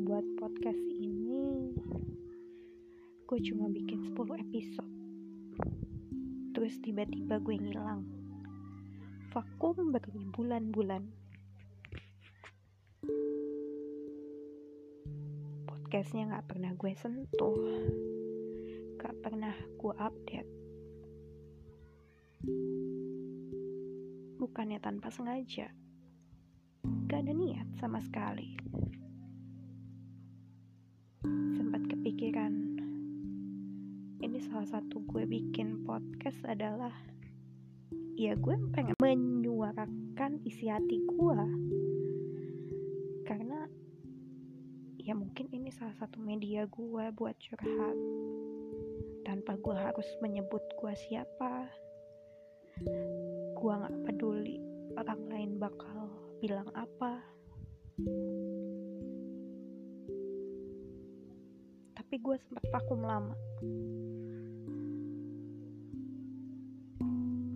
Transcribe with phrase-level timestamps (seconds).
[0.00, 1.76] buat podcast ini
[3.28, 4.94] gue cuma bikin 10 episode.
[6.56, 8.08] Terus tiba-tiba gue ngilang.
[9.28, 11.04] Vakum berbulan-bulan
[15.68, 17.60] podcastnya gak pernah gue sentuh.
[18.96, 20.50] Gak pernah gue update.
[24.40, 25.68] Bukannya tanpa sengaja.
[27.04, 28.56] Gak ada niat sama sekali
[32.00, 32.80] kepikiran.
[34.24, 36.96] Ini salah satu gue bikin podcast adalah
[38.16, 41.40] ya gue pengen menyuarakan isi hati gue.
[43.28, 43.68] Karena
[44.96, 47.96] ya mungkin ini salah satu media gue buat curhat.
[49.28, 51.68] Tanpa gue harus menyebut gue siapa
[53.60, 54.56] gue gak peduli
[54.96, 56.08] orang lain bakal
[56.40, 57.20] bilang apa
[62.10, 63.38] tapi gue sempat vakum lama.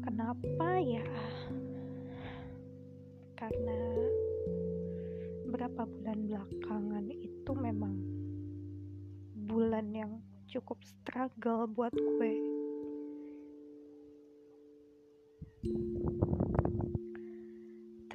[0.00, 1.04] Kenapa ya?
[3.36, 3.76] Karena
[5.52, 7.92] berapa bulan belakangan itu memang
[9.52, 10.16] bulan yang
[10.48, 12.32] cukup struggle buat gue.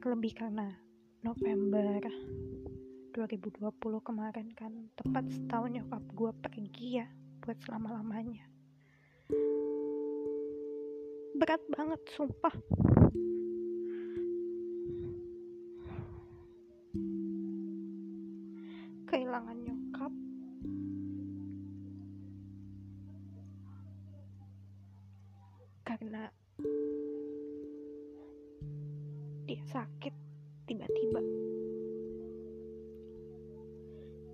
[0.00, 0.80] Terlebih karena
[1.20, 2.00] November
[3.12, 3.68] 2020
[4.00, 7.06] kemarin kan tepat setahun nyokap gue pergi ya
[7.44, 8.48] buat selama-lamanya.
[11.36, 12.56] Berat banget sumpah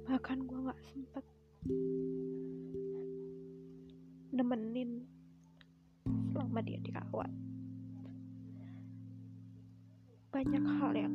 [0.08, 1.24] bahkan gue gak sempet
[4.32, 5.04] nemenin
[6.32, 7.28] selama dia dirawat.
[10.32, 11.14] Banyak hal yang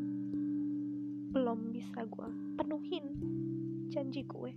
[1.33, 3.05] belum bisa gue penuhin.
[3.89, 4.53] Janji gue.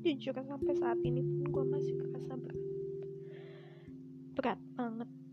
[0.00, 2.62] Jujur sampai saat ini pun gue masih kerasa berat.
[4.32, 5.23] Berat banget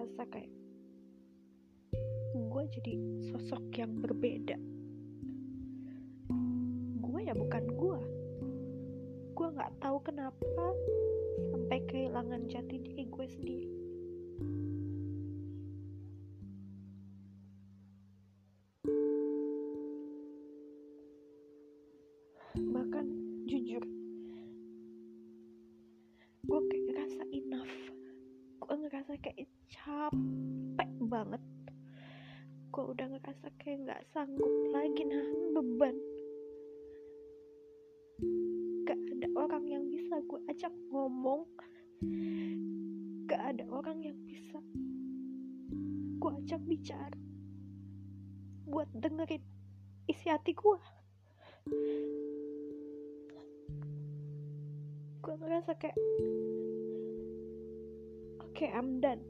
[0.00, 0.48] ngerasa kayak
[2.32, 2.94] gue jadi
[3.28, 4.56] sosok yang berbeda.
[7.04, 8.00] Gue ya bukan gue
[9.36, 10.72] gue nggak tahu kenapa
[11.52, 13.68] sampai kehilangan jati diri gue sendiri.
[22.56, 23.06] Bahkan
[23.52, 23.84] jujur
[26.48, 27.79] gue kayak ngerasa enough
[29.10, 31.42] ngerasa kayak capek banget.
[32.70, 35.96] Gue udah ngerasa kayak nggak sanggup lagi nahan beban.
[38.86, 41.42] Gak ada orang yang bisa gue ajak ngomong.
[43.26, 44.62] Gak ada orang yang bisa
[46.22, 47.18] gue ajak bicara
[48.70, 49.42] buat dengerin
[50.06, 50.78] isi hati gue
[55.18, 55.98] gue ngerasa kayak
[58.68, 59.24] I'm done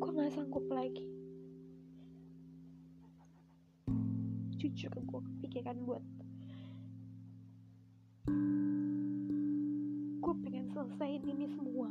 [0.00, 1.06] gue gak sanggup lagi.
[4.60, 6.04] Jujur gue kepikiran buat
[10.20, 11.88] gue pengen selesaiin ini semua.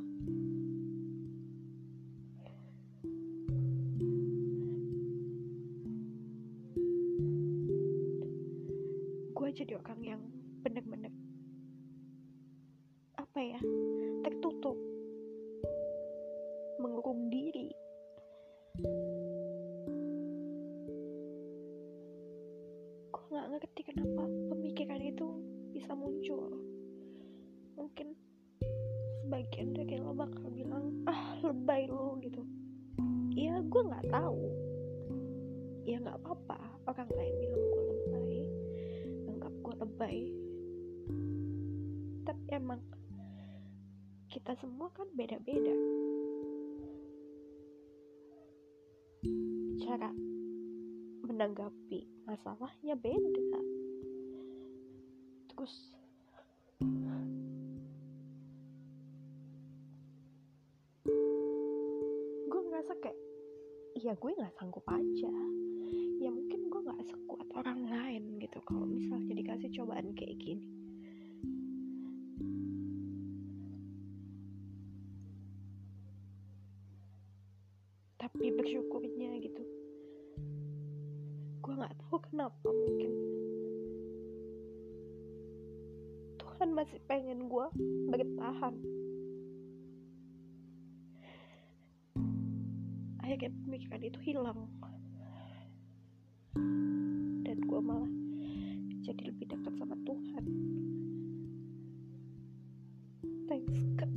[9.33, 10.21] Gue jadi orang yang
[29.49, 32.45] sebagian dari lo bakal bilang ah lebay lo gitu.
[33.33, 34.45] Ya gue nggak tahu.
[35.89, 36.61] Ya nggak apa-apa.
[36.85, 38.37] Orang lain bilang gue lebay
[39.25, 40.17] anggap gue lebay.
[42.29, 42.77] Tapi emang
[44.29, 45.73] kita semua kan beda-beda.
[49.81, 50.13] Cara
[51.25, 53.61] menanggapi masalahnya beda.
[55.49, 55.97] Terus
[64.09, 65.29] ya gue nggak sanggup aja.
[66.17, 70.65] Ya mungkin gue nggak sekuat orang lain gitu kalau misalnya dikasih cobaan kayak gini.
[78.17, 79.61] Tapi bersyukurnya gitu
[81.59, 83.13] gue nggak tahu kenapa mungkin
[86.41, 87.65] Tuhan masih pengen gue
[88.09, 88.73] bertahan
[93.29, 94.65] akhirnya pemikiran itu hilang.
[97.45, 98.09] Dan gue malah
[99.05, 100.45] jadi lebih dekat sama Tuhan.
[103.45, 104.13] Thanks God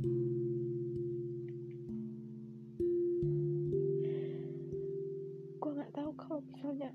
[5.61, 6.89] gue nggak tahu kalau misalnya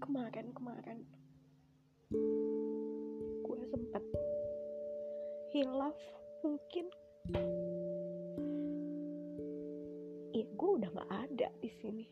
[0.00, 1.04] kemarin-kemarin
[3.44, 4.04] gue sempat
[5.52, 5.96] hilaf
[6.42, 6.88] mungkin
[10.54, 12.06] gue udah nggak ada di sini.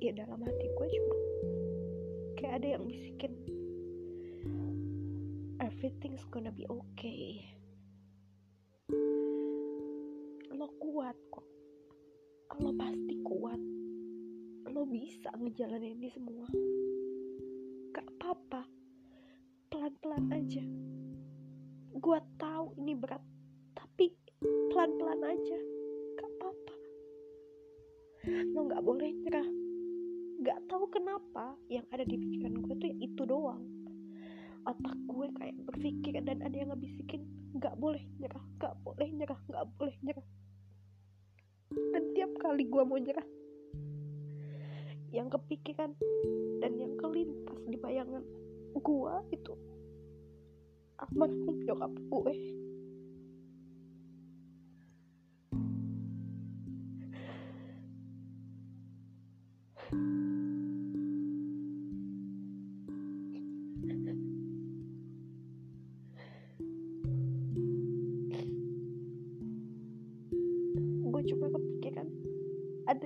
[0.00, 1.16] Ya dalam hati gue cuma
[2.38, 3.34] kayak ada yang bisikin
[5.58, 7.42] everything's gonna be okay.
[10.54, 11.44] Lo kuat kok.
[12.62, 12.70] Lo
[14.96, 16.48] bisa ngejalanin ini semua.
[17.92, 18.64] Gak apa-apa.
[19.68, 20.64] Pelan-pelan aja.
[22.00, 23.20] Gue tahu ini berat
[23.76, 24.16] tapi
[24.72, 25.58] pelan-pelan aja.
[26.16, 26.74] Gak apa-apa.
[28.56, 29.48] Lo gak boleh nyerah.
[30.40, 33.68] Gak tahu kenapa yang ada di pikiran gue tuh itu doang.
[34.64, 37.20] Otak gue kayak berpikir dan ada yang ngebisikin
[37.60, 40.24] gak boleh nyerah gak boleh nyerah gak boleh nyerah.
[41.68, 43.35] Dan tiap kali gue mau nyerah
[45.16, 45.96] yang kepikiran
[46.60, 48.20] dan yang kelintas di bayangan
[48.76, 49.56] gue itu.
[51.00, 52.32] Almarhum nyokap gue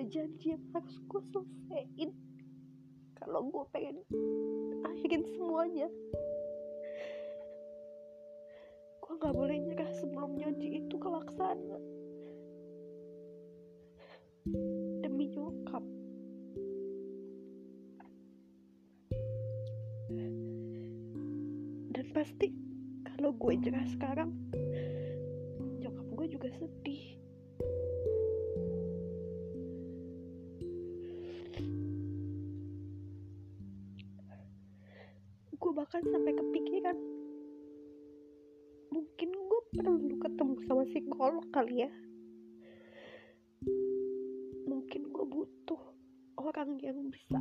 [0.00, 2.11] ada janji yang harus gue selesaiin.
[3.20, 4.00] Kalau gue pengen
[4.81, 5.93] akhirin semuanya
[8.97, 11.76] gue nggak boleh nyerah sebelum janji itu kelaksana
[15.05, 15.85] demi nyokap.
[21.93, 22.56] Dan pasti
[23.05, 24.32] kalau gue nyerah sekarang
[25.85, 27.19] nyokap gue juga sedih
[35.61, 36.97] gue bahkan sampai kepikiran.
[38.97, 41.91] Mungkin gue perlu ketemu sama psikolog kali ya.
[44.65, 45.83] Mungkin gue butuh
[46.41, 47.37] orang yang bisa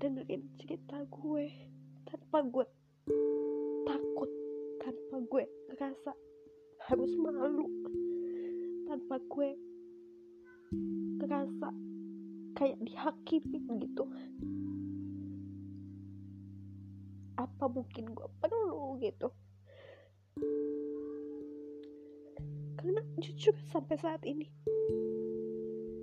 [0.00, 1.52] dengerin cerita gue
[2.08, 2.66] tanpa gue
[3.84, 4.30] takut
[4.80, 6.12] tanpa gue ngerasa
[6.88, 7.68] harus malu
[8.88, 9.52] tanpa gue
[11.20, 11.68] ngerasa
[12.56, 14.08] kayak dihakimin gitu
[17.36, 19.28] apa mungkin gue perlu gitu.
[22.76, 24.48] Karena jujur sampai saat ini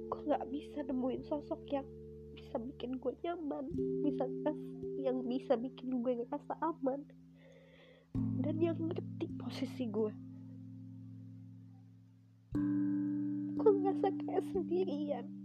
[0.10, 1.88] gue nggak bisa nemuin sosok yang
[2.34, 3.68] bisa bikin gue nyaman
[4.02, 4.26] bisa
[4.98, 7.04] yang bisa bikin gue ngerasa aman
[8.42, 10.14] dan yang ngerti posisi gue
[13.60, 15.39] gue ngerasa kayak sendirian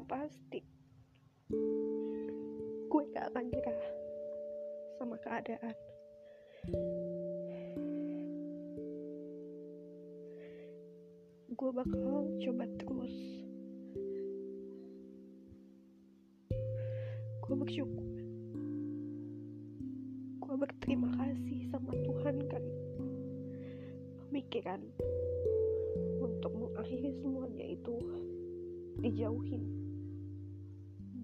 [0.00, 0.64] yang pasti
[2.88, 3.82] gue gak akan nyerah
[4.96, 5.76] sama keadaan.
[11.52, 13.16] Gue bakal coba terus.
[17.44, 18.08] Gue bersyukur.
[20.40, 22.64] Gue berterima kasih sama Tuhan kan.
[24.24, 24.80] Pemikiran
[26.24, 28.00] untuk mengakhiri semuanya itu
[29.04, 29.79] dijauhin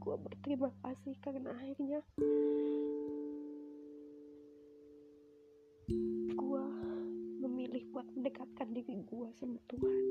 [0.06, 1.98] gue berterima kasih karena akhirnya
[6.30, 6.64] gue
[7.42, 10.02] memilih buat mendekatkan diri gue sama Tuhan.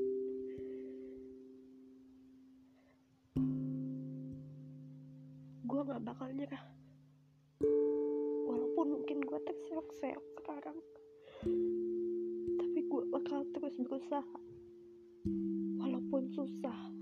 [5.64, 6.64] Gue gak bakal nyerah.
[8.44, 10.76] Walaupun mungkin gue terseok terseok sekarang
[12.60, 14.40] tapi gue bakal terus berusaha.
[15.80, 16.95] Walaupun susah